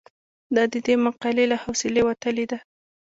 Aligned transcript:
دا 0.55 0.63
د 0.73 0.75
دې 0.85 0.95
مقالې 1.05 1.45
له 1.51 1.57
حوصلې 1.63 2.01
وتلې 2.05 2.45
ده. 2.51 2.57